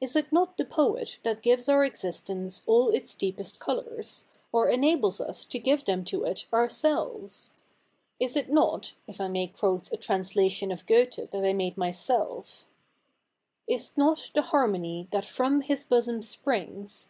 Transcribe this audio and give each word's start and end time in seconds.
Is 0.00 0.16
it 0.16 0.32
not 0.32 0.56
the 0.56 0.64
poet 0.64 1.20
that 1.22 1.42
gives 1.42 1.68
our 1.68 1.84
existence 1.84 2.60
all 2.66 2.88
its 2.90 3.14
deepest 3.14 3.60
colours, 3.60 4.24
or 4.50 4.68
enables 4.68 5.20
us 5.20 5.46
to 5.46 5.60
give 5.60 5.84
them 5.84 6.02
to 6.06 6.24
it 6.24 6.46
ourselves? 6.52 7.54
Is 8.18 8.34
it 8.34 8.50
not— 8.50 8.94
if 9.06 9.20
I 9.20 9.28
may 9.28 9.46
quote 9.46 9.92
a 9.92 9.96
translation 9.96 10.72
of 10.72 10.86
Goethe 10.86 11.18
that 11.30 11.32
1 11.32 11.56
made 11.56 11.76
myself— 11.76 12.66
Is't 13.68 13.96
not 13.96 14.32
the 14.34 14.42
harmony 14.42 15.06
that 15.12 15.24
from 15.24 15.60
his 15.60 15.84
boso})i 15.86 16.24
springs. 16.24 17.06